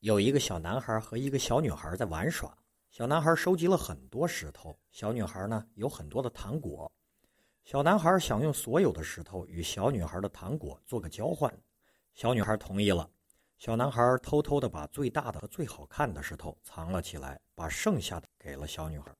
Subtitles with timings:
[0.00, 2.56] 有一个小男孩和一个小女孩在玩耍，
[2.88, 6.90] 小男孩收集了很多石头，小女孩呢有很多的糖果。
[7.64, 11.52] 小男孩想用所有的石头与小女孩的糖果做个交换，
[12.14, 13.10] 小女孩同意了。
[13.58, 19.12] 小男孩偷偷地把最大的和最好看的石头藏了起来，把剩下的给了小女孩，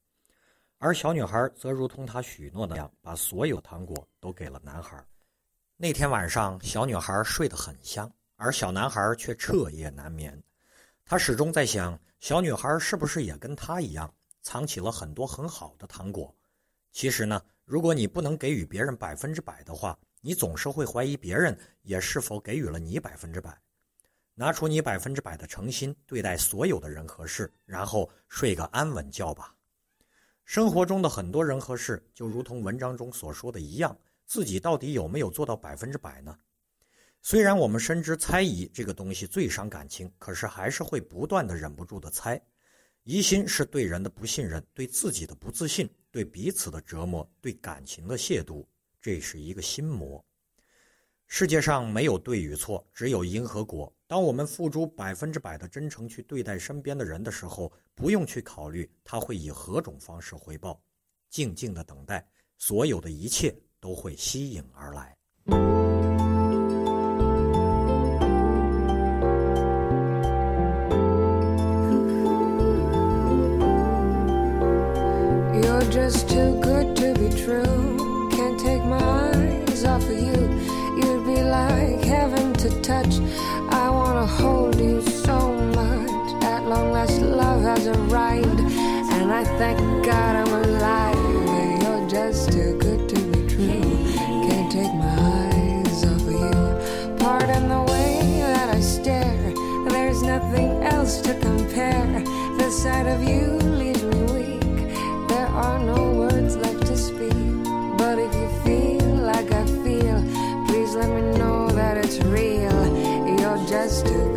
[0.79, 5.05] 而小女孩则如同他许诺那样，把所有糖果都给了男孩。
[5.77, 10.41] 那天晚上，小女孩睡得很香，而小男孩却彻夜难眠。
[11.11, 14.12] 他始终在想，小女孩是不是也跟他一样，
[14.43, 16.37] 藏起了很多很好的糖果？
[16.93, 23.59] 其实呢，如果你不能给予别人百分之百的话，你总是会怀疑别人也是否给予了你百分之百。
[24.35, 29.54] 拿出你百分之百的诚心对待所有的人和事，然后睡个安稳觉吧。
[30.45, 36.38] 生活中的很多人和事，就如同文章中所说的一样，自己到底有没有做到百分之百呢？
[37.21, 42.41] 虽然我们深知猜疑这个东西最伤感情，可是还是会不断的忍不住的猜。
[43.02, 48.66] 疑心是对人的不信任，对自己的不自信，对彼此的折磨，对感情的亵渎，
[49.01, 50.25] 这是一个心魔。
[51.27, 53.93] 世界上没有对与错，只有因和果。
[54.07, 60.80] 当我们付诸百分之百的真诚去对待身边的人的时候，不用去考虑他会以何种方式回报，
[61.29, 65.16] 静静的等待，所有的一切都会吸引而来。
[82.88, 83.21] Touch.
[83.69, 85.38] I wanna hold you so
[85.78, 86.43] much.
[86.43, 88.60] At long last, love has arrived,
[89.16, 91.82] and I thank God I'm alive.
[91.82, 93.88] You're just too good to be true.
[94.47, 96.60] Can't take my eyes off of you.
[97.22, 99.53] Pardon the way that I stare.
[99.91, 102.25] There's nothing else to compare.
[102.56, 103.44] The sight of you
[103.81, 104.78] leaves me weak.
[105.28, 106.88] There are no words left
[113.98, 114.28] still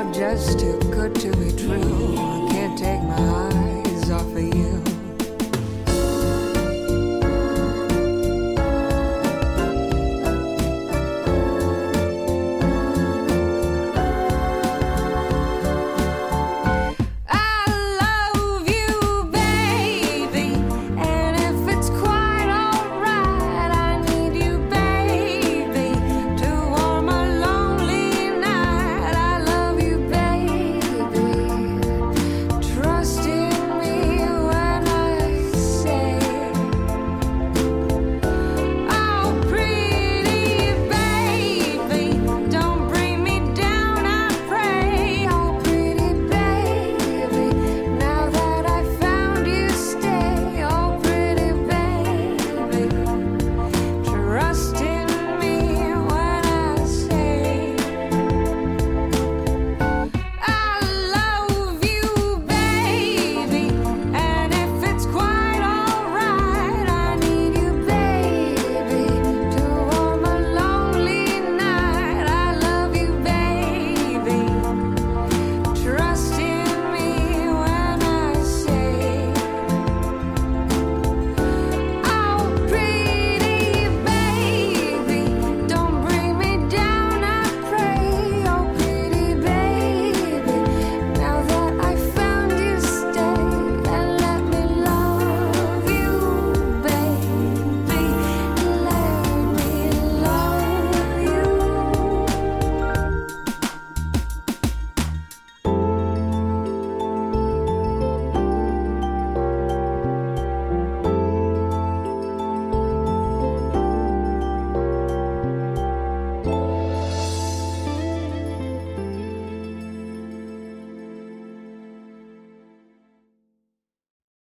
[0.00, 2.16] You're just too good to be true.
[2.16, 3.59] I can't take my eyes